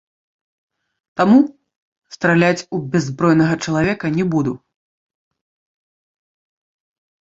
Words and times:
Таму, 1.21 1.37
страляць 2.17 2.65
у 2.77 2.81
бяззбройнага 2.97 3.55
чалавека 3.69 4.05
не 4.19 4.23
буду. 4.35 4.59